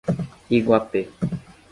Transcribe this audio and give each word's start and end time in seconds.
Iguape 0.57 1.01